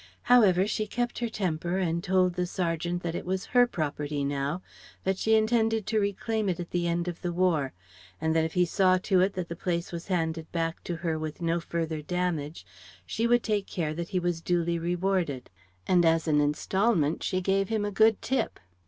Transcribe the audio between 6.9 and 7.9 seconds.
of the War,